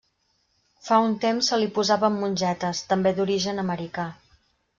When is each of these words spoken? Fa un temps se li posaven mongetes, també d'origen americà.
Fa 0.87 0.97
un 1.09 1.13
temps 1.25 1.49
se 1.51 1.59
li 1.63 1.69
posaven 1.75 2.17
mongetes, 2.23 2.81
també 2.95 3.13
d'origen 3.21 3.67
americà. 3.67 4.09